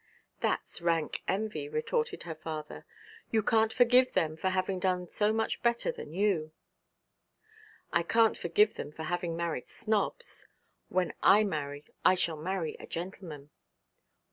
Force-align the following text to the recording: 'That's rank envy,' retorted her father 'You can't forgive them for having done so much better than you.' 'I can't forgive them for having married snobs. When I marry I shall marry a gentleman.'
'That's 0.39 0.81
rank 0.81 1.21
envy,' 1.27 1.69
retorted 1.69 2.23
her 2.23 2.33
father 2.33 2.87
'You 3.29 3.43
can't 3.43 3.71
forgive 3.71 4.13
them 4.13 4.35
for 4.35 4.49
having 4.49 4.79
done 4.79 5.07
so 5.07 5.31
much 5.31 5.61
better 5.61 5.91
than 5.91 6.11
you.' 6.11 6.51
'I 7.93 8.01
can't 8.09 8.35
forgive 8.35 8.73
them 8.73 8.91
for 8.91 9.03
having 9.03 9.37
married 9.37 9.67
snobs. 9.67 10.47
When 10.89 11.13
I 11.21 11.43
marry 11.43 11.85
I 12.03 12.15
shall 12.15 12.37
marry 12.37 12.75
a 12.79 12.87
gentleman.' 12.87 13.51